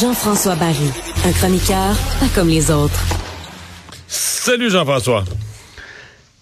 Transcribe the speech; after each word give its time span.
Jean-François 0.00 0.54
Barry, 0.54 0.90
un 1.24 1.32
chroniqueur 1.32 1.96
pas 2.20 2.26
comme 2.34 2.48
les 2.48 2.70
autres. 2.70 3.00
Salut 4.06 4.70
Jean-François. 4.70 5.24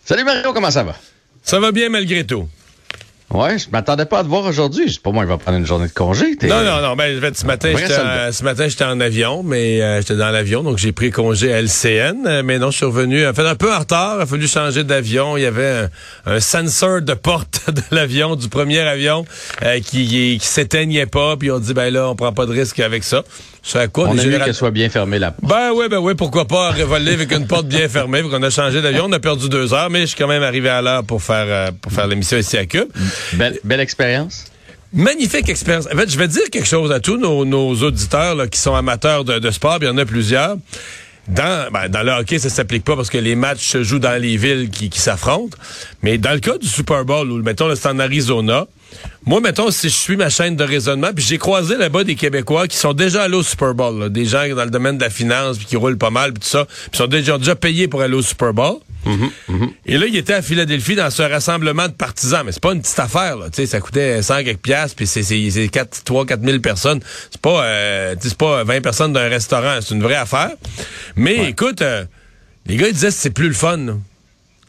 Salut 0.05 0.25
Mario, 0.25 0.53
comment 0.53 0.71
ça 0.71 0.84
va? 0.84 0.95
Ça 1.43 1.59
va 1.59 1.73
bien 1.73 1.89
malgré 1.89 2.27
tout. 2.27 2.48
Ouais, 3.30 3.58
je 3.58 3.68
m'attendais 3.72 4.04
pas 4.06 4.20
à 4.20 4.22
te 4.22 4.29
voir 4.29 4.45
aujourd'hui. 4.45 4.84
C'est 4.88 5.02
pas 5.02 5.11
moi, 5.11 5.24
il 5.24 5.29
va 5.29 5.36
prendre 5.36 5.58
une 5.58 5.66
journée 5.66 5.88
de 5.88 5.93
congé. 5.93 6.36
Non, 6.48 6.62
non, 6.62 6.80
non. 6.80 6.95
Ben, 6.95 7.18
en 7.18 7.20
fait, 7.20 7.36
ce 7.36 7.45
matin, 7.45 7.72
ce 8.32 8.45
matin, 8.45 8.68
j'étais 8.68 8.84
en 8.84 9.00
avion, 9.00 9.43
mais 9.43 9.82
euh, 9.82 9.98
j'étais 10.00 10.14
dans 10.14 10.30
l'avion, 10.30 10.62
donc 10.62 10.79
j'ai 10.79 10.93
pris 10.93 11.11
congé 11.11 11.52
à 11.52 11.61
LCN. 11.61 12.25
euh, 12.25 12.43
mais 12.44 12.61
non, 12.61 12.70
je 12.70 12.76
suis 12.76 12.86
revenu, 12.86 13.26
en 13.26 13.34
fait, 13.34 13.44
un 13.46 13.57
peu 13.57 13.75
en 13.75 13.80
retard. 13.80 14.14
Il 14.18 14.22
a 14.22 14.26
fallu 14.26 14.46
changer 14.46 14.84
d'avion. 14.84 15.36
Il 15.36 15.43
y 15.43 15.46
avait 15.46 15.89
un, 16.26 16.35
un 16.35 16.40
sensor 16.40 17.02
de 17.02 17.14
porte 17.14 17.62
de 17.71 17.82
l'avion, 17.90 18.36
du 18.36 18.49
premier 18.49 18.79
avion, 18.80 19.25
euh, 19.64 19.80
qui, 19.80 20.38
qui 20.38 20.46
s'éteignait 20.46 21.07
pas. 21.07 21.36
Puis 21.36 21.50
on 21.50 21.58
dit, 21.58 21.74
ben 21.74 21.93
là, 21.93 22.08
on 22.08 22.14
prend 22.14 22.32
pas 22.32 22.46
de 22.46 22.52
risque 22.52 22.79
avec 22.79 23.02
ça. 23.02 23.24
C'est 23.68 23.80
à 23.80 23.88
quoi? 23.88 24.06
On 24.08 24.16
a 24.16 24.22
général- 24.22 24.44
qu'elle 24.46 24.54
soit 24.54 24.70
bien 24.70 24.88
fermée 24.88 25.18
la 25.18 25.32
porte. 25.32 25.50
Ben 25.50 25.72
oui, 25.74 25.86
ben 25.90 25.98
oui, 25.98 26.14
pourquoi 26.14 26.44
pas 26.46 26.70
revoler 26.70 27.14
avec 27.14 27.32
une 27.32 27.48
porte 27.48 27.66
bien 27.66 27.88
fermée. 27.88 28.22
On 28.30 28.40
a 28.43 28.48
changé 28.50 28.80
d'avion, 28.80 29.07
on 29.08 29.12
a 29.12 29.18
perdu 29.18 29.48
deux 29.48 29.74
heures, 29.74 29.90
mais 29.90 30.02
je 30.02 30.07
suis 30.07 30.16
quand 30.16 30.29
même 30.29 30.44
arrivé 30.44 30.68
à 30.68 30.80
l'heure 30.80 31.02
pour 31.02 31.20
faire 31.20 31.46
euh, 31.48 31.71
pour 31.82 31.90
faire 31.90 32.06
l'émission 32.06 32.38
ici 32.38 32.56
à 32.56 32.64
Cube. 32.64 32.88
Belle, 33.33 33.58
belle 33.64 33.80
expérience. 33.80 34.44
Magnifique 34.92 35.48
expérience. 35.48 35.86
En 35.92 35.97
fait, 35.97 36.08
je 36.08 36.16
vais 36.16 36.28
dire 36.28 36.48
quelque 36.52 36.66
chose 36.69 36.92
à 36.92 37.00
tous 37.00 37.16
nos, 37.16 37.44
nos 37.44 37.74
auditeurs 37.83 38.36
là, 38.36 38.47
qui 38.47 38.58
sont 38.60 38.74
amateurs 38.77 39.24
de, 39.24 39.41
de 39.41 39.50
sport, 39.50 39.78
il 39.80 39.86
y 39.86 39.91
en 39.91 39.98
a 39.98 40.05
plusieurs. 40.05 40.56
Dans, 41.27 41.72
ben, 41.72 41.88
dans 41.88 42.05
le 42.05 42.12
hockey, 42.12 42.38
ça 42.38 42.48
s'applique 42.48 42.84
pas 42.84 42.94
parce 42.94 43.10
que 43.10 43.19
les 43.19 43.34
matchs 43.34 43.66
se 43.66 43.83
jouent 43.83 43.98
dans 43.98 44.14
les 44.22 44.36
villes 44.36 44.70
qui, 44.70 44.91
qui 44.91 45.00
s'affrontent. 45.00 45.58
Mais 46.02 46.19
dans 46.19 46.30
le 46.33 46.38
cas 46.38 46.56
du 46.56 46.69
Super 46.69 47.05
Bowl, 47.05 47.28
où, 47.32 47.42
mettons, 47.42 47.74
c'est 47.74 47.88
en 47.88 47.98
Arizona, 47.98 48.66
moi, 49.25 49.41
mettons, 49.41 49.70
si 49.70 49.89
je 49.89 49.94
suis 49.94 50.16
ma 50.16 50.28
chaîne 50.28 50.56
de 50.56 50.64
raisonnement, 50.64 51.11
puis 51.14 51.25
j'ai 51.25 51.39
croisé 51.39 51.77
là-bas 51.77 52.05
des 52.05 52.14
Québécois 52.14 52.69
qui 52.69 52.77
sont 52.77 52.92
déjà 52.92 53.25
allés 53.25 53.36
au 53.36 53.42
Super 53.42 53.75
Bowl, 53.75 53.98
là, 53.98 54.08
des 54.08 54.25
gens 54.25 54.47
dans 54.55 54.64
le 54.64 54.70
domaine 54.70 54.98
de 54.98 55.03
la 55.03 55.11
finance, 55.11 55.58
puis 55.58 55.66
qui 55.66 55.77
roulent 55.77 55.98
pas 55.98 56.11
mal, 56.11 56.33
puis 56.33 56.42
tout 56.42 56.48
ça, 56.48 56.64
puis 56.64 56.98
sont 56.98 57.06
déjà, 57.06 57.36
déjà 57.38 57.55
payé 57.55 57.88
pour 57.88 58.03
aller 58.03 58.14
au 58.14 58.22
Super 58.22 58.53
Bowl. 58.53 58.78
Et 59.86 59.98
là, 59.98 60.06
il 60.06 60.16
était 60.16 60.33
à 60.33 60.42
Philadelphie 60.42 60.97
dans 60.97 61.11
ce 61.11 61.22
rassemblement 61.22 61.86
de 61.86 61.92
partisans. 61.92 62.42
Mais 62.44 62.53
c'est 62.53 62.62
pas 62.62 62.72
une 62.72 62.83
petite 62.83 62.98
affaire, 62.98 63.36
là. 63.36 63.47
Tu 63.50 63.56
sais, 63.62 63.66
ça 63.66 63.80
coûtait 63.80 64.22
100 64.22 64.44
quelques 64.44 64.58
piastres, 64.58 64.97
puis 64.97 65.06
c'est, 65.06 65.22
c'est, 65.22 65.48
c'est 65.50 65.69
4, 65.69 66.03
3, 66.05 66.27
4 66.27 66.44
000 66.44 66.58
personnes. 66.58 67.00
C'est 67.31 67.41
pas, 67.41 67.64
euh, 67.64 68.14
c'est 68.20 68.36
pas 68.36 68.64
20 68.64 68.81
personnes 68.81 69.12
d'un 69.12 69.28
restaurant. 69.28 69.78
C'est 69.81 69.94
une 69.94 70.03
vraie 70.03 70.16
affaire. 70.16 70.50
Mais 71.14 71.50
écoute, 71.50 71.83
euh, 71.83 72.05
les 72.66 72.77
gars, 72.77 72.88
ils 72.88 72.94
disaient 72.94 73.08
que 73.08 73.14
c'est 73.14 73.31
plus 73.31 73.48
le 73.48 73.55
fun, 73.55 73.77
là. 73.77 73.92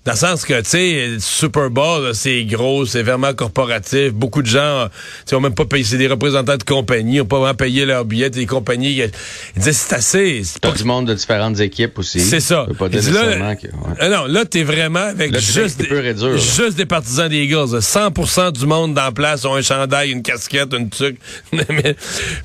Dans 0.08 0.13
le 0.13 0.17
sens 0.19 0.45
que, 0.45 0.53
tu 0.61 0.69
sais, 0.69 1.17
Super 1.19 1.69
Bowl, 1.69 2.11
c'est 2.13 2.45
gros, 2.45 2.86
c'est 2.86 3.03
vraiment 3.03 3.33
corporatif. 3.33 4.13
Beaucoup 4.13 4.41
de 4.41 4.47
gens, 4.47 4.86
tu 4.88 4.91
sais, 5.25 5.36
ont 5.36 5.41
même 5.41 5.53
pas 5.53 5.66
payé. 5.66 5.83
C'est 5.83 5.97
des 5.97 6.08
représentants 6.08 6.55
de 6.55 6.63
compagnies, 6.63 7.19
ont 7.19 7.25
pas 7.25 7.39
vraiment 7.39 7.53
payé 7.55 7.86
leurs 7.86 8.05
billets. 8.05 8.30
Des 8.30 8.45
compagnies, 8.45 8.94
ils 8.94 9.11
disaient, 9.58 9.73
c'est 9.73 9.94
assez. 9.94 10.41
C'est 10.45 10.61
pas 10.61 10.72
du 10.72 10.85
monde 10.85 11.08
de 11.09 11.13
différentes 11.13 11.59
équipes 11.59 12.00
aussi. 12.00 12.22
c'est 12.22 12.39
ça. 12.39 12.66
Pas 12.80 12.88
dire 12.88 13.02
là, 13.13 13.55
que- 13.58 13.67
ouais. 13.67 13.73
euh, 14.02 14.09
non, 14.09 14.28
là, 14.28 14.45
t'es 14.45 14.63
vraiment 14.63 15.02
avec 15.02 15.33
Là, 15.33 15.39
juste, 15.39 15.81
des, 15.81 15.94
réduire, 15.94 16.38
juste 16.38 16.78
des 16.78 16.85
partisans 16.85 17.28
des 17.28 17.39
Eagles. 17.44 17.73
là. 17.73 17.81
100% 17.81 18.53
du 18.53 18.66
monde 18.66 18.94
dans 18.94 19.03
la 19.03 19.11
place 19.11 19.44
ont 19.44 19.55
un 19.55 19.61
chandail, 19.61 20.11
une 20.11 20.23
casquette, 20.23 20.73
une 20.73 20.89
tuque. 20.89 21.17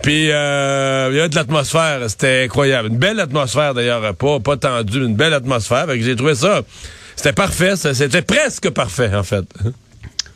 Puis, 0.02 0.32
euh, 0.32 1.10
il 1.12 1.16
y 1.16 1.20
a 1.20 1.28
de 1.28 1.34
l'atmosphère. 1.36 2.00
C'était 2.08 2.42
incroyable. 2.46 2.88
Une 2.88 2.98
belle 2.98 3.20
atmosphère, 3.20 3.72
d'ailleurs. 3.72 4.16
Pas, 4.16 4.40
pas 4.40 4.56
tendue, 4.56 4.98
une 4.98 5.14
belle 5.14 5.34
atmosphère. 5.34 5.86
Fait 5.86 5.96
que 5.96 6.04
j'ai 6.04 6.16
trouvé 6.16 6.34
ça... 6.34 6.62
C'était 7.16 7.32
parfait. 7.32 7.76
ça. 7.76 7.94
C'était 7.94 8.22
presque 8.22 8.70
parfait, 8.70 9.10
en 9.14 9.22
fait. 9.22 9.44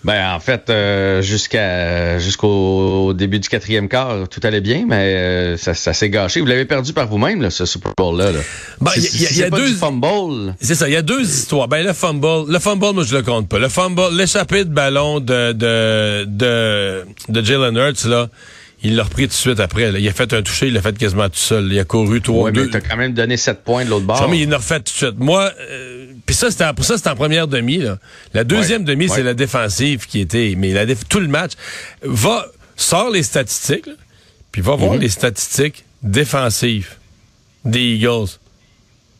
Ben, 0.05 0.35
en 0.35 0.39
fait, 0.39 0.71
euh, 0.71 1.21
jusqu'à 1.21 2.21
jusqu'au 2.21 3.13
début 3.13 3.41
du 3.41 3.49
quatrième 3.49 3.89
quart, 3.89 4.29
tout 4.29 4.39
allait 4.45 4.61
bien, 4.61 4.85
mais 4.87 5.15
euh, 5.17 5.57
ça, 5.57 5.75
ça 5.75 5.93
s'est 5.93 6.11
gâché. 6.11 6.39
Vous 6.41 6.47
l'avez 6.47 6.65
perdu 6.65 6.93
par 6.93 7.09
vous-même, 7.09 7.51
ce 7.51 7.65
Super 7.67 7.91
Bowl-là. 7.99 8.31
Là. 8.31 8.39
Ben, 8.81 8.93
Si- 8.93 9.01
y 9.23 9.27
a- 9.27 9.29
si 9.31 9.39
y 9.41 9.43
a- 9.43 9.51
pas 9.51 9.57
deux- 9.59 9.69
du 9.71 9.75
fumble. 9.75 10.55
C'est 10.61 10.77
ça, 10.77 10.89
il 10.89 10.93
y 10.93 10.97
a 10.97 11.03
deux 11.03 11.23
histoires. 11.23 11.67
Ben 11.67 11.85
le 11.85 11.93
fumble, 11.93 12.45
le 12.53 12.59
fumble, 12.61 12.93
moi 12.95 13.03
je 13.05 13.17
le 13.17 13.23
compte 13.23 13.49
pas. 13.49 13.59
Le 13.59 13.69
fumble, 13.69 14.01
l'échappée 14.17 14.65
de 14.65 14.71
ballon 14.71 15.19
de 15.19 15.51
de 15.53 16.25
de, 16.29 17.05
de 17.29 17.43
Jalen 17.45 17.75
Hurts 17.77 18.07
là, 18.07 18.29
il 18.85 18.95
l'a 18.95 19.03
repris 19.03 19.23
tout 19.25 19.29
de 19.31 19.33
suite 19.33 19.59
après. 19.59 19.91
là. 19.91 19.99
Il 19.99 20.07
a 20.07 20.13
fait 20.13 20.33
un 20.35 20.43
toucher, 20.43 20.69
il 20.69 20.75
l'a 20.75 20.83
fait 20.83 20.97
quasiment 20.97 21.29
tout 21.29 21.35
seul. 21.35 21.73
Il 21.73 21.79
a 21.81 21.85
couru 21.85 22.21
trois 22.23 22.45
Ouais, 22.45 22.53
deux. 22.53 22.67
mais 22.67 22.71
t'as 22.71 22.81
quand 22.81 22.97
même 22.97 23.13
donné 23.15 23.37
7 23.37 23.65
points 23.65 23.85
de 23.85 23.91
l'autre 23.91 24.07
bord. 24.07 24.23
Non, 24.23 24.29
mais 24.29 24.39
il 24.39 24.49
l'a 24.49 24.59
refait 24.59 24.77
tout 24.77 24.85
de 24.85 24.89
suite. 24.91 25.19
Moi, 25.19 25.51
euh, 25.69 26.07
puis 26.27 26.35
ça, 26.35 26.51
c'était 26.51 26.73
pour 26.75 26.85
ça, 26.85 26.97
c'était 26.97 27.11
en 27.11 27.17
première 27.17 27.47
demi. 27.49 27.79
Là. 27.79 27.99
La 28.35 28.45
deuxième 28.45 28.83
Ouais, 28.83 28.87
demi, 28.89 29.09
ouais. 29.09 29.15
c'est 29.15 29.23
la 29.23 29.35
défensive 29.35 30.07
qui 30.07 30.21
était. 30.21 30.55
Mais 30.59 30.73
la 30.73 30.85
déf- 30.85 31.07
tout 31.09 31.21
le 31.21 31.29
match 31.29 31.53
va 32.03 32.47
sort 32.77 33.11
les 33.11 33.23
statistiques, 33.23 33.87
là, 33.87 33.93
puis 34.53 34.61
va 34.63 34.73
Mhm. 34.75 34.79
voir 34.81 34.97
les 34.97 35.09
statistiques 35.09 35.85
défensives 36.03 36.95
des 37.65 37.95
Eagles. 37.97 38.27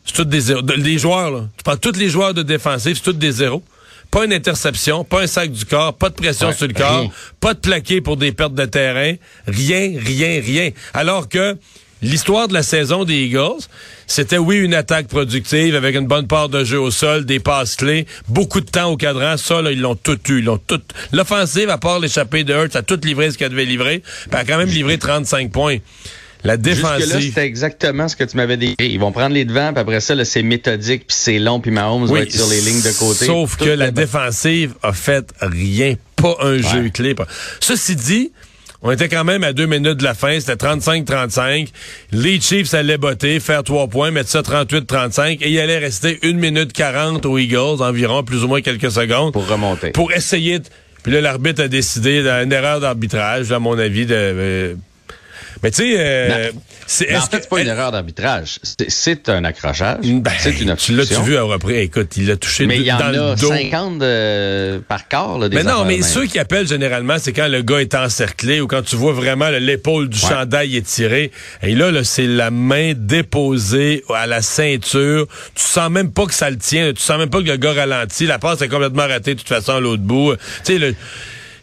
C'est 0.05 0.13
toutes 0.13 0.29
des 0.29 0.41
zéros. 0.41 0.61
Les 0.77 0.97
joueurs, 0.97 1.31
là. 1.31 1.49
Tu 1.57 1.63
prends 1.63 1.77
tous 1.77 1.97
les 1.97 2.09
joueurs 2.09 2.33
de 2.33 2.43
défensive, 2.43 2.95
c'est 2.97 3.03
tous 3.03 3.13
des 3.13 3.31
zéros. 3.31 3.63
Pas 4.09 4.23
une 4.23 4.31
interception, 4.31 5.03
pas 5.03 5.21
un 5.23 5.27
sac 5.27 5.51
du 5.51 5.65
corps, 5.65 5.93
pas 5.93 6.09
de 6.09 6.13
pression 6.15 6.47
Ouais, 6.47 6.53
sur 6.53 6.65
le 6.67 6.73
corps, 6.73 7.01
rien. 7.01 7.11
pas 7.41 7.53
de 7.53 7.59
plaqué 7.59 7.99
pour 7.99 8.15
des 8.15 8.31
pertes 8.31 8.53
de 8.53 8.65
terrain. 8.65 9.15
Rien, 9.47 9.93
rien, 9.99 10.39
rien. 10.41 10.69
Alors 10.93 11.27
que 11.27 11.57
l'histoire 12.01 12.47
de 12.47 12.53
la 12.53 12.63
saison 12.63 13.03
des 13.03 13.15
Eagles, 13.25 13.63
c'était 14.05 14.37
oui 14.37 14.57
une 14.57 14.73
attaque 14.73 15.07
productive 15.07 15.75
avec 15.75 15.95
une 15.95 16.07
bonne 16.07 16.27
part 16.27 16.49
de 16.49 16.63
jeu 16.63 16.79
au 16.79 16.91
sol, 16.91 17.25
des 17.25 17.39
passes 17.39 17.75
clés, 17.75 18.05
beaucoup 18.27 18.61
de 18.61 18.69
temps 18.69 18.91
au 18.91 18.97
cadran. 18.97 19.37
Ça, 19.37 19.61
là, 19.61 19.71
ils 19.71 19.81
l'ont 19.81 19.95
tout 19.95 20.17
eu. 20.29 20.39
Ils 20.39 20.45
l'ont 20.45 20.57
tout. 20.59 20.81
L'offensive, 21.11 21.69
à 21.69 21.77
part 21.77 21.99
l'échappée 21.99 22.43
de 22.43 22.53
Hurts, 22.53 22.75
a 22.75 22.81
tout 22.81 22.99
livré 23.03 23.31
ce 23.31 23.37
qu'elle 23.37 23.49
devait 23.49 23.65
livrer. 23.65 23.99
Puis 23.99 24.29
elle 24.31 24.37
a 24.39 24.45
quand 24.45 24.57
même 24.57 24.69
livré 24.69 24.97
35 24.97 25.51
points. 25.51 25.77
La 26.43 26.55
défensive. 26.55 27.19
c'était 27.19 27.41
exactement 27.45 28.07
ce 28.07 28.15
que 28.15 28.23
tu 28.23 28.37
m'avais 28.37 28.57
dit. 28.57 28.75
Ils 28.79 28.99
vont 28.99 29.11
prendre 29.11 29.33
les 29.33 29.43
devants, 29.43 29.73
puis 29.73 29.81
après 29.81 29.99
ça, 29.99 30.13
là, 30.13 30.23
c'est 30.23 30.43
méthodique, 30.43 31.07
puis 31.07 31.17
c'est 31.19 31.39
long, 31.39 31.59
puis 31.59 31.71
Mahomes 31.71 32.05
va 32.05 32.19
être 32.21 32.31
sur 32.31 32.47
les 32.47 32.61
lignes 32.61 32.81
de 32.83 32.91
côté. 32.97 33.25
Sauf 33.25 33.57
que 33.57 33.65
la 33.65 33.89
défensive 33.91 34.75
a 34.83 34.93
fait 34.93 35.25
rien, 35.41 35.95
pas 36.15 36.37
un 36.41 36.57
jeu 36.61 36.89
clé. 36.93 37.15
pas- 37.15 37.27
Ceci 37.59 37.95
dit, 37.95 38.31
on 38.81 38.91
était 38.91 39.09
quand 39.09 39.23
même 39.23 39.43
à 39.43 39.53
deux 39.53 39.65
minutes 39.65 39.97
de 39.97 40.03
la 40.03 40.13
fin, 40.13 40.39
c'était 40.39 40.53
35-35. 40.65 41.69
Les 42.11 42.39
Chiefs 42.39 42.73
allaient 42.73 42.97
botter, 42.97 43.39
faire 43.39 43.63
trois 43.63 43.87
points, 43.87 44.11
mettre 44.11 44.29
ça 44.29 44.41
38-35, 44.41 45.39
et 45.41 45.49
il 45.49 45.59
allait 45.59 45.79
rester 45.79 46.19
une 46.21 46.37
minute 46.37 46.73
40 46.73 47.25
aux 47.25 47.37
Eagles, 47.37 47.81
environ, 47.81 48.23
plus 48.23 48.43
ou 48.43 48.47
moins 48.47 48.61
quelques 48.61 48.91
secondes. 48.91 49.33
Pour 49.33 49.47
remonter. 49.47 49.91
Pour 49.91 50.11
essayer 50.11 50.59
de... 50.59 50.65
Puis 51.03 51.11
là, 51.11 51.21
l'arbitre 51.21 51.63
a 51.63 51.67
décidé 51.67 52.21
d'une 52.21 52.51
erreur 52.51 52.79
d'arbitrage, 52.79 53.51
à 53.51 53.59
mon 53.59 53.77
avis, 53.77 54.05
de... 54.05 54.15
euh, 54.15 54.75
Mais 55.63 55.71
tu 55.71 55.77
sais, 55.77 55.95
euh, 55.97 56.51
c'est... 56.85 57.15
En 57.15 57.21
fait, 57.21 57.37
que- 57.37 57.43
c'est 57.43 57.49
pas 57.49 57.61
une 57.61 57.67
erreur 57.67 57.91
d'arbitrage. 57.91 58.59
C'est- 58.63 58.89
C'est 58.89 59.29
un 59.29 59.43
accrochage. 59.43 59.99
Ben, 60.03 60.31
c'est 60.39 60.51
une 60.51 60.57
tu 60.57 60.65
l'as-tu 60.65 60.91
obstruction. 60.99 61.21
vu 61.23 61.37
à 61.37 61.43
repris? 61.43 61.75
Écoute, 61.77 62.15
il 62.17 62.27
l'a 62.27 62.35
touché 62.37 62.65
Mais 62.67 62.77
de- 62.77 62.81
il 62.81 62.87
y 62.87 62.91
en 62.91 62.99
a 62.99 63.35
dos. 63.35 63.47
50 63.49 64.01
euh, 64.01 64.79
par 64.87 65.07
quart. 65.07 65.37
Là, 65.39 65.49
des 65.49 65.55
Mais 65.57 65.63
non, 65.63 65.83
mais 65.85 65.95
même. 65.95 66.03
ceux 66.03 66.25
qui 66.25 66.39
appellent 66.39 66.67
généralement, 66.67 67.17
c'est 67.19 67.33
quand 67.33 67.47
le 67.47 67.61
gars 67.61 67.79
est 67.79 67.95
encerclé 67.95 68.61
ou 68.61 68.67
quand 68.67 68.81
tu 68.83 68.95
vois 68.95 69.13
vraiment 69.13 69.49
l'épaule 69.49 70.09
du 70.09 70.19
Ouais. 70.23 70.29
chandail 70.29 70.75
étirée. 70.75 71.31
Et 71.63 71.75
là, 71.75 71.91
là 71.91 72.03
c'est 72.03 72.27
la 72.27 72.51
main 72.51 72.93
déposée 72.95 74.03
à 74.13 74.27
la 74.27 74.41
ceinture. 74.41 75.27
Tu 75.55 75.63
sens 75.63 75.89
même 75.89 76.11
pas 76.11 76.25
que 76.25 76.33
ça 76.33 76.49
le 76.49 76.57
tient. 76.57 76.91
Tu 76.93 77.01
sens 77.01 77.17
même 77.17 77.29
pas 77.29 77.41
que 77.41 77.47
le 77.47 77.57
gars 77.57 77.73
ralentit. 77.73 78.25
La 78.25 78.39
passe 78.39 78.61
est 78.61 78.69
complètement 78.69 79.07
ratée 79.07 79.33
de 79.33 79.39
toute 79.39 79.47
façon 79.49 79.73
à 79.73 79.79
l'autre 79.79 80.03
bout. 80.03 80.35
Tu 80.35 80.73
sais, 80.73 80.77
le... 80.79 80.95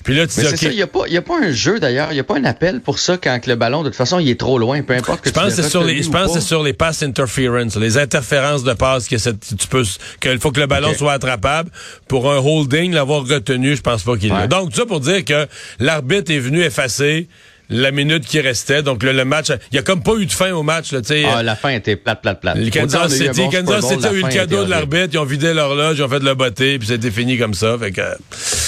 Puis 0.04 0.14
là, 0.14 0.26
tu 0.26 0.38
dis, 0.38 0.66
il 0.66 0.70
n'y 0.76 0.82
a, 0.82 0.86
pas- 0.86 1.04
il 1.08 1.14
y 1.14 1.16
a 1.16 1.22
pas 1.22 1.38
un 1.42 1.50
jeu 1.50 1.80
d'ailleurs, 1.80 2.08
il 2.10 2.14
n'y 2.14 2.20
a 2.20 2.24
pas 2.24 2.36
un 2.36 2.44
appel 2.44 2.80
pour 2.82 2.98
ça 2.98 3.16
quand 3.16 3.40
que 3.40 3.48
le 3.48 3.56
ballon, 3.56 3.82
de 3.82 3.88
toute 3.88 3.96
façon, 3.96 4.18
il 4.18 4.28
est 4.28 4.38
trop 4.38 4.58
loin, 4.58 4.82
peu 4.82 4.92
importe 4.92 5.22
que 5.22 5.30
Je 5.30 5.34
pense 5.34 5.44
que 5.44 5.50
tu 5.50 5.56
l'aies 5.56 5.62
c'est 5.62 5.70
sur 5.70 5.82
les, 5.82 6.02
je 6.02 6.10
pense 6.10 6.34
que 6.34 6.40
c'est 6.40 6.46
sur 6.46 6.62
les 6.62 6.74
pass 6.74 7.02
interference, 7.02 7.76
les 7.76 7.96
interférences 7.96 8.62
de 8.64 8.74
passe 8.74 9.08
que 9.08 9.16
tu 9.16 9.66
peux, 9.68 9.82
qu'il 10.20 10.38
faut 10.38 10.52
que 10.52 10.60
le 10.60 10.66
ballon 10.66 10.92
soit 10.94 11.14
attrapable. 11.14 11.70
Pour 12.06 12.30
un 12.30 12.36
holding, 12.38 12.92
l'avoir 12.92 13.26
retenu, 13.26 13.74
je 13.76 13.80
pense 13.80 14.02
pas 14.02 14.16
qu'il. 14.18 14.30
Ouais. 14.32 14.46
Donc, 14.46 14.70
tout 14.70 14.76
ça 14.76 14.86
pour 14.86 15.00
dire 15.00 15.24
que 15.24 15.46
l'arbitre 15.80 16.30
est 16.30 16.38
venu 16.38 16.60
effacer 16.62 17.26
la 17.68 17.90
minute 17.90 18.24
qui 18.26 18.40
restait. 18.40 18.82
Donc, 18.82 19.02
le, 19.02 19.12
le 19.12 19.24
match, 19.24 19.48
il 19.72 19.76
y 19.76 19.78
a 19.78 19.82
comme 19.82 20.02
pas 20.02 20.14
eu 20.16 20.26
de 20.26 20.32
fin 20.32 20.52
au 20.52 20.62
match, 20.62 20.92
là, 20.92 21.00
tu 21.00 21.08
sais. 21.08 21.24
Ah, 21.24 21.42
la 21.42 21.56
fin 21.56 21.70
était 21.70 21.96
plate, 21.96 22.20
plate, 22.22 22.40
plate. 22.40 22.56
Le 22.58 22.70
Kansas 22.70 23.00
on 23.00 23.04
a 23.04 23.14
eu 23.14 23.18
City, 23.18 23.40
bon 23.40 23.50
Kansas 23.50 23.88
City 23.88 24.06
a 24.06 24.12
eu 24.12 24.22
le 24.22 24.28
cadeau 24.28 24.64
de 24.64 24.70
l'arbitre, 24.70 25.08
ils 25.12 25.18
ont 25.18 25.24
vidé 25.24 25.54
l'horloge, 25.54 25.98
ils 25.98 26.02
ont 26.02 26.08
fait 26.08 26.20
de 26.20 26.24
la 26.24 26.34
beauté, 26.34 26.78
puis 26.78 26.88
c'était 26.88 27.10
fini 27.10 27.38
comme 27.38 27.54
ça. 27.54 27.76
Fait 27.78 27.92
que, 27.92 28.02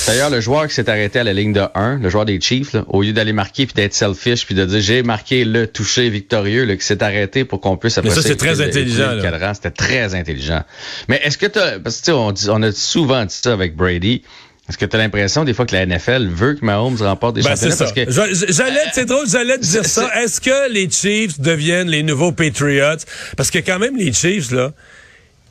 D'ailleurs, 0.07 0.31
le 0.31 0.41
joueur 0.41 0.69
qui 0.69 0.75
s'est 0.75 0.89
arrêté 0.89 1.19
à 1.19 1.25
la 1.25 1.33
ligne 1.33 1.53
de 1.53 1.63
1, 1.75 1.99
le 1.99 2.09
joueur 2.09 2.25
des 2.25 2.41
Chiefs, 2.41 2.73
là, 2.73 2.85
au 2.89 3.03
lieu 3.03 3.13
d'aller 3.13 3.33
marquer 3.33 3.67
puis 3.67 3.75
d'être 3.75 3.95
selfish 3.95 4.47
puis 4.47 4.55
de 4.55 4.65
dire 4.65 4.81
j'ai 4.81 5.03
marqué 5.03 5.45
le 5.45 5.67
toucher 5.67 6.09
victorieux, 6.11 6.65
là, 6.65 6.77
qui 6.77 6.85
s'est 6.85 7.03
arrêté 7.03 7.45
pour 7.45 7.61
qu'on 7.61 7.77
puisse 7.77 7.99
après 7.99 8.11
ça, 8.11 8.23
c'est 8.23 8.37
très 8.37 8.61
intelligent. 8.61 9.53
C'était 9.55 9.71
très 9.71 10.15
intelligent. 10.15 10.63
Mais 11.09 11.21
est-ce 11.25 11.37
que 11.39 11.47
t'as, 11.47 11.79
parce 11.81 11.97
que 11.97 12.05
tu 12.07 12.07
sais, 12.07 12.13
on, 12.13 12.33
dit- 12.33 12.47
on 12.51 12.63
a 12.63 12.73
souvent 12.73 13.25
dit 13.25 13.35
ça 13.35 13.53
avec 13.53 13.75
Brady. 13.77 14.23
Est-ce 14.69 14.79
que 14.79 14.85
tu 14.85 14.97
as 14.97 14.99
l'impression 14.99 15.45
des 15.45 15.55
fois 15.55 15.65
que 15.65 15.75
la 15.77 15.87
NFL 15.87 16.27
veut 16.27 16.55
que 16.55 16.65
Mahomes 16.65 16.97
remporte 16.97 17.37
des 17.37 17.43
Ben, 17.43 17.51
championnats? 17.51 17.77
Parce 17.77 17.93
que 17.93 18.53
J'allais, 18.53 18.81
c'est 18.93 19.05
drôle, 19.05 19.29
j'allais 19.29 19.59
te 19.59 19.65
dire 19.65 19.85
ça. 19.87 20.11
Est-ce 20.23 20.41
que 20.41 20.73
les 20.73 20.91
Chiefs 20.91 21.39
deviennent 21.41 21.89
les 21.89 22.03
nouveaux 22.03 22.33
Patriots? 22.33 22.97
Parce 23.37 23.51
que 23.51 23.59
quand 23.61 23.79
même, 23.79 23.97
les 23.97 24.13
Chiefs, 24.13 24.51
là, 24.51 24.73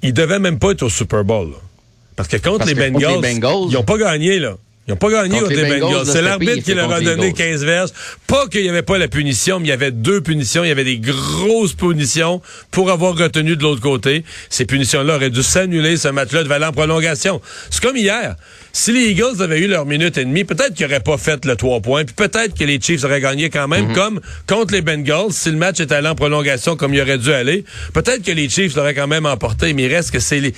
il 0.01 0.13
devait 0.13 0.39
même 0.39 0.59
pas 0.59 0.71
être 0.71 0.83
au 0.83 0.89
Super 0.89 1.23
Bowl. 1.23 1.51
là. 1.51 1.57
Parce 2.17 2.27
que 2.29 2.37
contre 2.37 2.59
Parce 2.59 2.69
les 2.71 2.75
que 2.75 2.81
contre 2.91 2.99
Bengals, 2.99 3.21
les 3.21 3.39
Bengals- 3.39 3.67
ils 3.69 3.73
n'ont 3.73 3.83
pas 3.83 3.97
gagné, 3.97 4.39
là. 4.39 4.55
Ils 4.87 4.91
n'ont 4.91 4.97
pas 4.97 5.09
gagné 5.09 5.39
Contre 5.39 5.49
contre, 5.49 5.61
les 5.61 5.79
Bengals, 5.79 6.05
C'est 6.05 6.21
l'arbitre 6.21 6.63
qui 6.63 6.73
leur 6.75 6.91
a 6.91 7.01
donné 7.01 7.29
Eagles. 7.29 7.37
15 7.37 7.63
verges. 7.63 7.89
Pas 8.27 8.47
qu'il 8.47 8.61
n'y 8.61 8.69
avait 8.69 8.83
pas 8.83 8.99
la 8.99 9.07
punition, 9.07 9.59
mais 9.59 9.65
il 9.65 9.69
y 9.69 9.73
avait 9.73 9.91
deux 9.91 10.21
punitions. 10.21 10.63
Il 10.63 10.67
y 10.67 10.71
avait 10.71 10.83
des 10.83 10.99
grosses 10.99 11.73
punitions 11.73 12.39
pour 12.69 12.91
avoir 12.91 13.17
retenu 13.17 13.55
de 13.55 13.63
l'autre 13.63 13.81
côté. 13.81 14.23
Ces 14.49 14.65
punitions-là 14.65 15.15
auraient 15.15 15.31
dû 15.31 15.41
s'annuler. 15.41 15.97
Ce 15.97 16.07
match-là 16.09 16.43
devait 16.43 16.55
aller 16.55 16.65
en 16.65 16.71
prolongation. 16.71 17.41
C'est 17.71 17.81
comme 17.81 17.97
hier. 17.97 18.35
Si 18.73 18.91
les 18.91 19.11
Eagles 19.11 19.41
avaient 19.41 19.59
eu 19.59 19.67
leur 19.67 19.85
minute 19.85 20.17
et 20.17 20.25
demie, 20.25 20.43
peut-être 20.43 20.75
qu'ils 20.75 20.85
n'auraient 20.85 20.99
pas 20.99 21.17
fait 21.17 21.45
le 21.45 21.55
3 21.55 21.79
points, 21.79 22.03
puis 22.03 22.13
peut-être 22.13 22.53
que 22.53 22.65
les 22.65 22.79
Chiefs 22.79 23.05
auraient 23.05 23.21
gagné 23.21 23.49
quand 23.49 23.67
même, 23.67 23.93
comme 23.93 24.19
contre 24.47 24.73
les 24.73 24.81
Bengals. 24.81 25.31
Si 25.31 25.49
le 25.49 25.57
match 25.57 25.79
était 25.79 25.95
allé 25.95 26.09
en 26.09 26.15
prolongation 26.15 26.75
comme 26.75 26.93
il 26.93 27.01
aurait 27.01 27.17
dû 27.17 27.31
aller, 27.31 27.63
peut-être 27.93 28.21
que 28.21 28.31
les 28.31 28.49
Chiefs 28.49 28.75
l'auraient 28.75 28.93
quand 28.93 29.07
même 29.07 29.25
emporté, 29.25 29.73
mais 29.73 29.83
il 29.83 29.95
reste 29.95 30.11
que 30.11 30.19
c'est 30.19 30.41
les... 30.41 30.53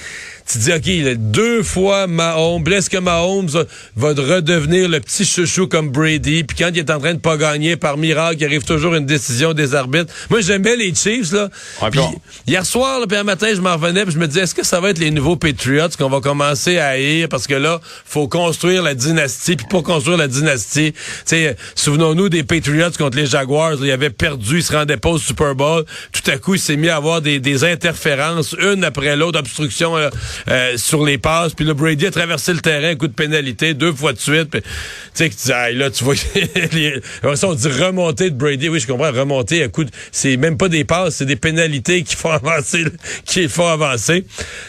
Tu 0.51 0.59
dis, 0.59 0.71
OK, 0.71 0.87
il 0.87 1.07
a 1.09 1.15
deux 1.15 1.61
fois 1.61 2.07
Mahomes. 2.07 2.65
Est-ce 2.71 2.89
que 2.89 2.97
Mahomes 2.97 3.49
va, 3.95 4.07
redevenir 4.07 4.87
le 4.87 5.01
petit 5.01 5.25
chouchou 5.25 5.67
comme 5.67 5.89
Brady? 5.89 6.45
Puis 6.45 6.57
quand 6.57 6.69
il 6.73 6.79
est 6.79 6.89
en 6.89 6.99
train 6.99 7.13
de 7.13 7.19
pas 7.19 7.35
gagner, 7.35 7.75
par 7.75 7.97
miracle, 7.97 8.37
il 8.39 8.45
arrive 8.45 8.63
toujours 8.63 8.95
une 8.95 9.05
décision 9.05 9.53
des 9.53 9.75
arbitres. 9.75 10.13
Moi, 10.29 10.39
j'aimais 10.39 10.77
les 10.77 10.95
Chiefs, 10.95 11.33
là. 11.33 11.49
Ouais, 11.81 11.89
Puis 11.89 11.99
hier 12.47 12.65
soir, 12.65 13.01
là, 13.01 13.07
puis 13.07 13.17
un 13.17 13.23
matin, 13.23 13.47
je 13.53 13.59
m'en 13.59 13.73
revenais, 13.73 14.03
puis 14.03 14.13
je 14.13 14.19
me 14.19 14.27
disais, 14.27 14.41
est-ce 14.41 14.55
que 14.55 14.65
ça 14.65 14.79
va 14.79 14.91
être 14.91 14.99
les 14.99 15.11
nouveaux 15.11 15.35
Patriots 15.35 15.89
qu'on 15.97 16.09
va 16.09 16.21
commencer 16.21 16.77
à 16.77 16.87
haïr? 16.89 17.27
Parce 17.27 17.45
que 17.45 17.55
là, 17.55 17.81
faut 18.05 18.29
construire 18.29 18.83
la 18.83 18.95
dynastie. 18.95 19.57
Puis 19.57 19.67
pour 19.69 19.83
construire 19.83 20.17
la 20.17 20.29
dynastie, 20.29 20.93
tu 20.93 20.99
sais, 21.25 21.47
euh, 21.47 21.53
souvenons-nous 21.75 22.29
des 22.29 22.43
Patriots 22.43 22.91
contre 22.97 23.17
les 23.17 23.25
Jaguars. 23.25 23.71
là, 23.71 23.77
ils 23.81 23.91
avaient 23.91 24.09
perdu, 24.09 24.59
ils 24.59 24.63
se 24.63 24.71
rendaient 24.71 24.97
pas 24.97 25.09
au 25.09 25.17
Super 25.17 25.55
Bowl. 25.55 25.83
Tout 26.13 26.31
à 26.31 26.37
coup, 26.37 26.55
il 26.55 26.61
s'est 26.61 26.77
mis 26.77 26.87
à 26.87 26.95
avoir 26.95 27.21
des, 27.21 27.39
des 27.39 27.65
interférences, 27.65 28.55
une 28.59 28.85
après 28.85 29.15
l'autre, 29.17 29.39
obstruction 29.39 29.95
là, 29.97 30.09
euh, 30.49 30.77
sur 30.77 31.05
les 31.05 31.17
passes. 31.17 31.53
Puis 31.53 31.65
le 31.65 31.73
Brady 31.73 32.07
a 32.07 32.11
traversé 32.11 32.53
le 32.53 32.59
terrain, 32.59 32.95
coup 32.95 33.07
de 33.07 33.13
pénalité, 33.13 33.73
deux 33.73 33.93
fois 33.93 34.13
de 34.13 34.19
suite. 34.19 34.49
Puis, 34.49 34.61
Tu 34.61 34.67
sais, 35.13 35.29
que 35.29 35.35
tu 35.35 35.45
dis, 35.45 35.51
ah, 35.53 35.71
là, 35.71 35.89
tu 35.89 36.03
vois, 36.03 36.15
les, 36.73 37.01
on 37.23 37.53
dit 37.53 37.67
remontée 37.67 38.29
de 38.29 38.35
Brady. 38.35 38.69
Oui, 38.69 38.79
je 38.79 38.87
comprends, 38.87 39.11
remontée 39.11 39.63
à 39.63 39.67
coup 39.67 39.83
de... 39.83 39.91
C'est 40.11 40.37
même 40.37 40.57
pas 40.57 40.69
des 40.69 40.83
passes, 40.83 41.15
c'est 41.15 41.25
des 41.25 41.35
pénalités 41.35 42.03
qui 42.03 42.15
font 42.15 42.31
avancer, 42.31 42.85
qui 43.25 43.47
font 43.47 43.67
avancer. 43.67 44.25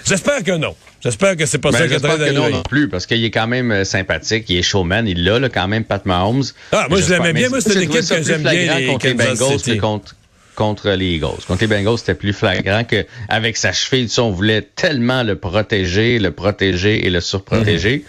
J'espère 0.06 0.42
que 0.42 0.52
non. 0.52 0.74
J'espère 1.02 1.36
que 1.36 1.46
c'est 1.46 1.58
pas 1.58 1.70
Ben, 1.70 1.78
ça 1.78 1.86
qui 1.86 1.94
est 1.94 2.00
que 2.00 2.32
non 2.32 2.50
non 2.50 2.62
plus, 2.62 2.88
parce 2.88 3.06
qu'il 3.06 3.24
est 3.24 3.30
quand 3.30 3.46
même 3.46 3.70
euh, 3.70 3.84
sympathique, 3.84 4.46
il 4.48 4.56
est 4.56 4.62
showman, 4.62 5.06
il 5.06 5.22
l'a 5.24 5.48
quand 5.48 5.68
même, 5.68 5.84
Pat 5.84 6.04
Mahomes. 6.04 6.42
Ah, 6.72 6.86
moi, 6.90 7.00
je 7.00 7.08
l'aimais 7.10 7.32
bien. 7.32 7.48
Moi, 7.48 7.60
c'est 7.60 7.74
une 7.74 7.80
j'ai 7.80 7.84
trouvé 7.86 7.98
équipe 8.00 8.08
ça 8.08 8.16
que 8.16 8.26
j'aime 8.26 8.42
bien, 8.42 8.78
les 8.78 8.86
contre 8.86 9.06
les 9.06 9.14
Bengals 9.14 9.80
contre, 9.80 10.16
contre 10.58 10.90
les 10.90 11.14
Eagles. 11.14 11.44
Contre 11.46 11.60
les 11.62 11.66
Bengals, 11.68 11.98
c'était 11.98 12.14
plus 12.16 12.32
flagrant 12.32 12.82
que 12.82 13.06
avec 13.28 13.56
sa 13.56 13.72
cheville, 13.72 14.08
on 14.18 14.30
voulait 14.32 14.62
tellement 14.62 15.22
le 15.22 15.36
protéger, 15.36 16.18
le 16.18 16.32
protéger 16.32 17.06
et 17.06 17.10
le 17.10 17.20
surprotéger. 17.20 18.04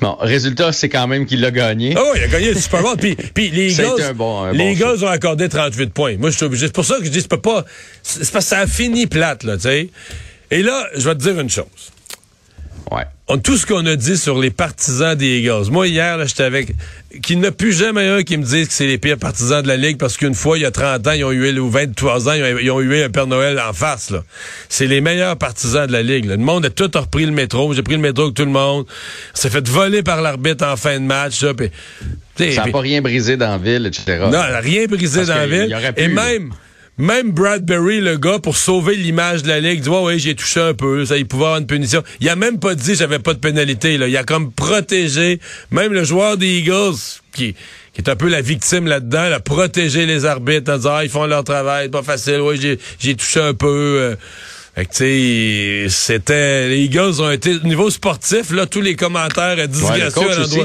Bon, 0.00 0.16
résultat, 0.20 0.72
c'est 0.72 0.88
quand 0.88 1.08
même 1.08 1.26
qu'il 1.26 1.40
l'a 1.40 1.50
gagné. 1.50 1.94
Ah 1.96 2.02
oui, 2.12 2.18
il 2.20 2.24
a 2.24 2.28
gagné 2.28 2.54
le 2.54 2.60
Super 2.60 2.82
Bowl. 2.82 2.96
Puis, 2.96 3.16
puis 3.16 3.50
les 3.50 3.72
Eagles, 3.80 3.92
été 3.94 4.04
un 4.04 4.14
bon- 4.14 4.42
un 4.44 4.52
les 4.52 4.58
bon 4.58 4.70
Eagles 4.70 5.04
ont 5.04 5.08
accordé 5.08 5.48
38 5.48 5.92
points. 5.92 6.16
Moi, 6.18 6.30
je 6.30 6.36
suis 6.36 6.44
obligé. 6.46 6.66
C'est 6.66 6.74
pour 6.74 6.84
ça 6.84 6.98
que 6.98 7.04
je 7.04 7.10
dis, 7.10 7.22
pas. 7.22 7.64
C'est 8.04 8.30
parce 8.32 8.44
que 8.44 8.48
ça 8.50 8.58
a 8.60 8.66
fini 8.68 9.06
plate, 9.06 9.42
là, 9.44 9.56
tu 9.56 9.62
sais. 9.62 9.88
Et 10.52 10.62
là, 10.62 10.86
je 10.96 11.08
vais 11.08 11.14
te 11.16 11.20
dire 11.22 11.38
une 11.40 11.50
chose. 11.50 11.66
Ouais. 12.90 13.04
On, 13.32 13.38
tout 13.38 13.56
ce 13.56 13.64
qu'on 13.64 13.86
a 13.86 13.96
dit 13.96 14.18
sur 14.18 14.38
les 14.38 14.50
partisans 14.50 15.14
des 15.14 15.38
Eagles. 15.38 15.70
Moi, 15.70 15.88
hier, 15.88 16.26
j'étais 16.26 16.42
avec... 16.42 16.74
Qu'il 17.22 17.38
n'y 17.38 17.46
en 17.46 17.48
a 17.48 17.52
plus 17.52 17.72
jamais 17.72 18.06
un 18.06 18.22
qui 18.22 18.36
me 18.36 18.42
dise 18.42 18.68
que 18.68 18.74
c'est 18.74 18.86
les 18.86 18.98
pires 18.98 19.18
partisans 19.18 19.62
de 19.62 19.68
la 19.68 19.76
Ligue 19.76 19.98
parce 19.98 20.16
qu'une 20.16 20.34
fois, 20.34 20.58
il 20.58 20.62
y 20.62 20.64
a 20.66 20.70
30 20.70 21.06
ans, 21.06 21.12
ils 21.12 21.24
ont 21.24 21.32
eu, 21.32 21.58
ou 21.58 21.70
23 21.70 22.28
ans, 22.28 22.32
ils 22.32 22.42
ont, 22.42 22.58
ils 22.58 22.70
ont 22.70 22.80
eu 22.80 23.02
un 23.02 23.10
Père 23.10 23.26
Noël 23.26 23.58
en 23.60 23.72
face, 23.72 24.10
là. 24.10 24.22
C'est 24.68 24.86
les 24.86 25.00
meilleurs 25.00 25.36
partisans 25.36 25.86
de 25.86 25.92
la 25.92 26.02
Ligue, 26.02 26.26
là. 26.26 26.36
Le 26.36 26.42
monde 26.42 26.64
a 26.66 26.70
tout 26.70 26.90
repris 26.94 27.26
le 27.26 27.32
métro. 27.32 27.72
J'ai 27.74 27.82
pris 27.82 27.94
le 27.94 28.00
métro 28.00 28.24
avec 28.24 28.34
tout 28.34 28.44
le 28.44 28.50
monde. 28.50 28.86
On 28.86 29.36
s'est 29.36 29.50
fait 29.50 29.66
voler 29.66 30.02
par 30.02 30.20
l'arbitre 30.20 30.66
en 30.66 30.76
fin 30.76 30.98
de 30.98 31.04
match, 31.04 31.42
là. 31.42 31.52
Ça 32.38 32.64
n'a 32.64 32.72
pas 32.72 32.80
rien 32.80 33.02
brisé 33.02 33.36
dans 33.36 33.50
la 33.50 33.58
ville, 33.58 33.86
etc. 33.86 34.26
non, 34.30 34.40
rien 34.60 34.86
brisé 34.86 35.18
Parce 35.18 35.28
dans 35.28 35.34
la 35.36 35.46
ville. 35.46 35.92
Et 35.96 36.08
même, 36.08 36.52
même 36.98 37.30
Bradbury, 37.32 38.00
le 38.00 38.16
gars, 38.16 38.38
pour 38.38 38.56
sauver 38.56 38.94
l'image 38.96 39.42
de 39.42 39.48
la 39.48 39.60
Ligue, 39.60 39.80
dit 39.80 39.88
Ouais, 39.88 40.02
ouais, 40.02 40.18
j'ai 40.18 40.34
touché 40.34 40.60
un 40.60 40.74
peu, 40.74 41.04
ça, 41.06 41.16
il 41.16 41.26
pouvait 41.26 41.44
avoir 41.44 41.58
une 41.58 41.66
punition. 41.66 42.02
Il 42.20 42.28
a 42.28 42.36
même 42.36 42.58
pas 42.58 42.74
dit 42.74 42.94
j'avais 42.94 43.18
pas 43.18 43.34
de 43.34 43.38
pénalité. 43.38 43.96
Là. 43.98 44.08
Il 44.08 44.16
a 44.16 44.24
comme 44.24 44.52
protégé, 44.52 45.40
même 45.70 45.92
le 45.92 46.04
joueur 46.04 46.36
des 46.36 46.58
Eagles, 46.58 46.96
qui, 47.34 47.54
qui 47.94 48.00
est 48.00 48.08
un 48.08 48.16
peu 48.16 48.28
la 48.28 48.42
victime 48.42 48.86
là-dedans, 48.86 49.24
il 49.26 49.32
a 49.32 49.40
protégé 49.40 50.06
les 50.06 50.24
arbitres 50.26 50.70
en 50.72 50.76
disant 50.76 50.94
Ah, 50.96 51.04
ils 51.04 51.10
font 51.10 51.26
leur 51.26 51.44
travail, 51.44 51.86
c'est 51.86 51.90
pas 51.92 52.02
facile, 52.02 52.40
ouais, 52.40 52.56
j'ai, 52.60 52.78
j'ai 52.98 53.14
touché 53.16 53.40
un 53.40 53.54
peu. 53.54 53.66
euh. 54.00 54.16
Fait 54.74 54.86
que, 54.86 54.90
tu 54.90 54.96
sais, 54.96 55.86
c'était. 55.90 56.68
Les 56.68 56.78
Eagles 56.84 57.20
ont 57.20 57.30
été. 57.30 57.56
Au 57.56 57.66
niveau 57.66 57.90
sportif, 57.90 58.52
là, 58.52 58.64
tous 58.66 58.80
les 58.80 58.96
commentaires 58.96 59.56
Ouais, 59.56 59.68
disgracieux 59.68 60.10
coach 60.10 60.36
à 60.36 60.40
l'endroit. 60.40 60.64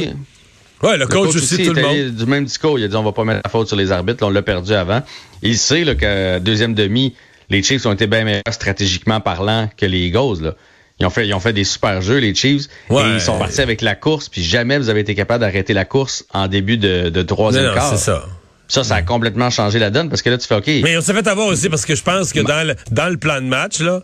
Ouais, 0.84 0.94
le 0.94 1.00
Le 1.00 1.08
coach, 1.08 1.36
aussi, 1.36 1.66
tout 1.66 1.74
le 1.74 1.82
monde. 1.82 2.16
du 2.16 2.26
même 2.26 2.46
discours. 2.46 2.78
Il 2.80 2.86
a 2.86 2.88
dit 2.88 2.96
on 2.96 3.04
va 3.04 3.12
pas 3.12 3.24
mettre 3.24 3.42
la 3.44 3.50
faute 3.50 3.68
sur 3.68 3.76
les 3.78 3.92
arbitres. 3.92 4.24
Là, 4.24 4.28
on 4.28 4.32
l'a 4.32 4.42
perdu 4.42 4.74
avant. 4.74 5.02
Il 5.42 5.58
sait 5.58 5.84
là, 5.84 5.96
que 5.96 6.40
deuxième 6.40 6.74
demi, 6.74 7.16
les 7.50 7.64
Chiefs 7.64 7.86
ont 7.86 7.94
été 7.94 8.08
bien 8.08 8.24
meilleurs 8.26 8.42
stratégiquement 8.52 9.20
parlant 9.20 9.70
que 9.76 9.86
les 9.86 10.00
Eagles. 10.08 10.42
Là. 10.44 10.54
Ils 11.00 11.06
ont 11.06 11.10
fait, 11.12 11.28
ils 11.28 11.34
ont 11.34 11.40
fait 11.40 11.54
des 11.54 11.64
super 11.64 12.02
jeux, 12.02 12.18
les 12.18 12.34
Chiefs. 12.36 12.66
Ouais. 12.90 13.04
Et 13.04 13.14
ils 13.16 13.22
sont 13.22 13.38
partis 13.38 13.62
avec 13.62 13.82
la 13.82 13.96
course. 13.96 14.30
Puis 14.30 14.44
jamais 14.44 14.78
vous 14.78 14.90
avez 14.90 15.00
été 15.02 15.16
capable 15.16 15.42
d'arrêter 15.42 15.74
la 15.74 15.86
course 15.86 16.26
en 16.34 16.48
début 16.48 16.78
de, 16.78 17.10
de 17.10 17.22
troisième 17.24 17.64
Non, 17.66 17.70
non, 17.70 17.76
quart. 17.76 17.90
c'est 17.92 18.04
ça. 18.04 18.26
Ça, 18.68 18.84
ça 18.84 18.96
a 18.96 19.02
complètement 19.02 19.50
changé 19.50 19.80
la 19.80 19.90
donne 19.90 20.10
parce 20.10 20.22
que 20.22 20.30
là, 20.30 20.38
tu 20.38 20.46
fais 20.46 20.56
OK. 20.56 20.68
Mais 20.84 20.98
on 20.98 21.02
s'est 21.02 21.14
fait 21.14 21.26
avoir 21.28 21.48
aussi 21.48 21.70
parce 21.70 21.86
que 21.86 21.96
je 21.96 22.04
pense 22.04 22.34
que 22.34 22.42
dans 22.42 22.68
le, 22.68 22.76
dans 22.92 23.08
le 23.10 23.16
plan 23.18 23.36
de 23.40 23.46
match, 23.48 23.80
là, 23.80 24.04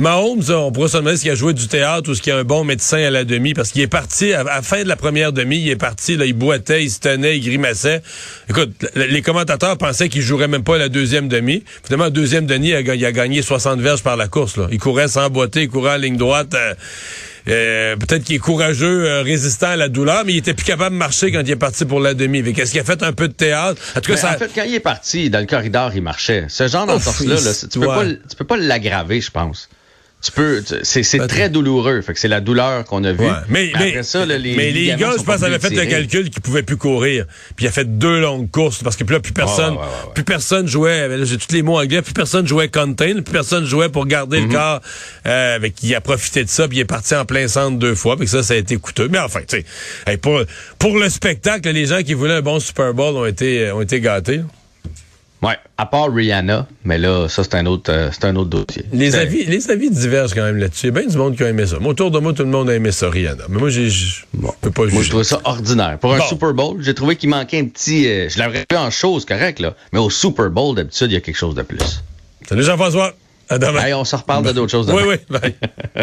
Mahomes, 0.00 0.42
on 0.50 0.72
pourrait 0.72 0.88
se 0.88 0.96
demander 0.96 1.16
s'il 1.18 1.30
a 1.30 1.34
joué 1.34 1.52
du 1.52 1.68
théâtre 1.68 2.10
ou 2.10 2.14
s'il 2.14 2.28
y 2.28 2.30
a 2.30 2.38
un 2.38 2.44
bon 2.44 2.64
médecin 2.64 2.96
à 2.98 3.10
la 3.10 3.24
demi, 3.24 3.52
parce 3.54 3.70
qu'il 3.70 3.82
est 3.82 3.86
parti, 3.86 4.32
à, 4.32 4.40
à 4.40 4.44
la 4.44 4.62
fin 4.62 4.82
de 4.82 4.88
la 4.88 4.96
première 4.96 5.32
demi, 5.32 5.58
il 5.60 5.68
est 5.68 5.76
parti, 5.76 6.16
là, 6.16 6.24
il 6.24 6.32
boitait, 6.32 6.82
il 6.84 6.90
se 6.90 7.00
tenait, 7.00 7.36
il 7.36 7.44
grimaçait. 7.44 8.00
Écoute, 8.48 8.70
les 8.96 9.20
commentateurs 9.22 9.76
pensaient 9.78 10.08
qu'il 10.08 10.22
jouerait 10.22 10.48
même 10.48 10.64
pas 10.64 10.78
la 10.78 10.88
deuxième 10.88 11.28
demi. 11.28 11.62
Finalement, 11.84 12.04
la 12.04 12.10
deuxième 12.10 12.46
demi, 12.46 12.68
il 12.68 12.74
a, 12.74 12.82
ga- 12.82 12.94
il 12.94 13.04
a 13.04 13.12
gagné 13.12 13.42
60 13.42 13.78
verges 13.80 14.02
par 14.02 14.16
la 14.16 14.26
course. 14.28 14.56
Là. 14.56 14.68
Il 14.72 14.78
courait 14.78 15.08
sans 15.08 15.28
boiter, 15.28 15.62
il 15.62 15.68
courait 15.68 15.92
en 15.94 15.98
ligne 15.98 16.16
droite. 16.16 16.54
euh, 16.54 16.74
euh, 17.48 17.96
Peut-être 17.96 18.24
qu'il 18.24 18.36
est 18.36 18.38
courageux, 18.38 19.04
euh, 19.06 19.22
résistant 19.22 19.68
à 19.68 19.76
la 19.76 19.88
douleur, 19.88 20.24
mais 20.24 20.32
il 20.32 20.38
était 20.38 20.54
plus 20.54 20.64
capable 20.64 20.94
de 20.94 20.98
marcher 20.98 21.30
quand 21.32 21.40
il 21.44 21.50
est 21.50 21.56
parti 21.56 21.84
pour 21.84 22.00
la 22.00 22.14
demi. 22.14 22.42
Qu'est-ce 22.54 22.70
qu'il 22.72 22.80
a 22.80 22.84
fait 22.84 23.02
un 23.02 23.12
peu 23.12 23.28
de 23.28 23.32
théâtre? 23.34 23.80
En 23.96 24.00
tout 24.00 24.12
cas, 24.12 24.16
ça... 24.18 24.30
En 24.34 24.38
fait, 24.38 24.50
quand 24.54 24.64
il 24.64 24.74
est 24.74 24.80
parti, 24.80 25.28
dans 25.30 25.40
le 25.40 25.46
corridor, 25.46 25.90
il 25.94 26.02
marchait. 26.02 26.46
Ce 26.48 26.68
genre 26.68 26.86
d'entorse-là, 26.86 27.34
là, 27.34 27.50
tu 27.70 27.78
peux 27.78 27.86
ouais. 27.86 27.94
pas, 27.94 28.04
le- 28.04 28.20
tu 28.28 28.36
peux 28.36 28.44
pas 28.46 28.56
l'aggraver, 28.56 29.20
je 29.20 29.30
pense. 29.30 29.68
Tu 30.22 30.32
peux, 30.32 30.62
c'est, 30.82 31.26
très 31.28 31.48
douloureux. 31.48 32.02
Fait 32.02 32.12
que 32.12 32.20
c'est 32.20 32.28
la 32.28 32.42
douleur 32.42 32.84
qu'on 32.84 33.02
a 33.04 33.12
vue. 33.12 33.24
Ouais. 33.24 33.32
Mais, 33.48 33.72
mais, 33.78 33.88
après 33.88 34.02
ça, 34.02 34.26
là, 34.26 34.36
les, 34.36 34.54
mais 34.54 34.70
les 34.70 34.80
ligaments 34.80 35.12
gars, 35.12 35.16
je 35.18 35.24
pense, 35.24 35.42
avaient 35.42 35.58
fait 35.58 35.70
le 35.70 35.86
calcul 35.86 36.28
qu'ils 36.28 36.42
pouvaient 36.42 36.62
plus 36.62 36.76
courir. 36.76 37.24
Puis 37.56 37.64
il 37.64 37.68
a 37.68 37.72
fait 37.72 37.86
deux 37.98 38.20
longues 38.20 38.50
courses 38.50 38.82
parce 38.82 38.96
que 38.96 39.04
là, 39.10 39.18
plus 39.18 39.32
personne, 39.32 39.74
ouais, 39.74 39.80
ouais, 39.80 39.84
ouais. 39.84 40.12
plus 40.14 40.24
personne 40.24 40.66
jouait. 40.68 41.08
J'ai 41.24 41.38
tous 41.38 41.54
les 41.54 41.62
mots 41.62 41.78
anglais. 41.78 42.02
Plus 42.02 42.12
personne 42.12 42.46
jouait 42.46 42.68
contain, 42.68 43.14
plus 43.14 43.32
personne 43.32 43.64
jouait 43.64 43.88
pour 43.88 44.06
garder 44.06 44.40
Mhm. 44.40 44.48
le 44.48 44.54
corps. 44.54 44.80
Euh, 45.26 45.56
avec, 45.56 45.82
il 45.82 45.94
a 45.94 46.02
profité 46.02 46.44
de 46.44 46.50
ça, 46.50 46.68
puis 46.68 46.76
il 46.76 46.80
est 46.80 46.84
parti 46.84 47.14
en 47.14 47.24
plein 47.24 47.48
centre 47.48 47.78
deux 47.78 47.94
fois. 47.94 48.18
Puis 48.18 48.28
ça, 48.28 48.42
ça 48.42 48.52
a 48.52 48.56
été 48.58 48.76
coûteux. 48.76 49.08
Mais 49.10 49.18
enfin, 49.20 49.40
tu 49.48 49.64
sais, 50.06 50.16
pour 50.18 50.42
pour 50.78 50.98
le 50.98 51.08
spectacle, 51.08 51.70
les 51.70 51.86
gens 51.86 52.02
qui 52.02 52.12
voulaient 52.12 52.34
un 52.34 52.42
bon 52.42 52.60
Super 52.60 52.92
Bowl 52.92 53.16
ont 53.16 53.26
été 53.26 53.72
ont 53.72 53.80
été 53.80 54.00
gâtés. 54.00 54.42
Ouais, 55.42 55.56
à 55.78 55.86
part 55.86 56.12
Rihanna, 56.12 56.66
mais 56.84 56.98
là, 56.98 57.26
ça, 57.28 57.42
c'est 57.44 57.54
un 57.54 57.64
autre, 57.64 57.90
euh, 57.90 58.10
c'est 58.12 58.26
un 58.26 58.36
autre 58.36 58.50
dossier. 58.50 58.84
Les 58.92 59.12
C'est- 59.12 59.18
avis, 59.18 59.44
les 59.46 59.70
avis 59.70 59.90
divergent 59.90 60.34
quand 60.34 60.42
même 60.42 60.58
là-dessus. 60.58 60.86
Il 60.88 60.94
y 60.94 60.98
a 60.98 61.00
bien 61.00 61.08
du 61.10 61.16
monde 61.16 61.34
qui 61.34 61.42
a 61.42 61.48
aimé 61.48 61.64
ça. 61.66 61.78
Autour 61.80 62.10
de 62.10 62.18
moi, 62.18 62.34
tout 62.34 62.42
le 62.42 62.50
monde 62.50 62.68
a 62.68 62.74
aimé 62.74 62.92
ça, 62.92 63.08
Rihanna. 63.08 63.44
Mais 63.48 63.58
moi, 63.58 63.70
j'ai, 63.70 63.88
je 63.88 64.22
peux 64.60 64.70
pas 64.70 64.82
Moi, 64.82 64.90
je 64.90 64.96
juger. 64.96 65.08
trouvais 65.08 65.24
ça 65.24 65.40
ordinaire. 65.44 65.96
Pour 65.98 66.12
un 66.12 66.18
Bon. 66.18 66.24
Super 66.26 66.52
Bowl, 66.52 66.76
j'ai 66.82 66.92
trouvé 66.94 67.16
qu'il 67.16 67.30
manquait 67.30 67.58
un 67.58 67.64
petit. 67.66 68.06
euh, 68.06 68.28
je 68.28 68.38
l'aurais 68.38 68.66
vu 68.70 68.76
en 68.76 68.90
chose, 68.90 69.24
correct, 69.24 69.60
là. 69.60 69.74
Mais 69.92 69.98
au 69.98 70.10
Super 70.10 70.50
Bowl, 70.50 70.76
d'habitude, 70.76 71.10
il 71.10 71.14
y 71.14 71.16
a 71.16 71.20
quelque 71.20 71.38
chose 71.38 71.54
de 71.54 71.62
plus. 71.62 72.02
Salut 72.46 72.62
Jean-François. 72.62 73.14
À 73.48 73.58
demain. 73.58 73.82
Hey, 73.84 73.94
on 73.94 74.04
se 74.04 74.14
reparle 74.14 74.44
de 74.44 74.52
d'autres 74.52 74.70
choses 74.70 74.88
Oui, 74.90 75.02
demain. 75.02 75.16
oui. 75.30 75.38
bye. 75.40 75.54